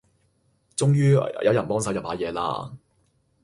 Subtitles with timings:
[0.75, 2.73] 終於有人幫手入下野啦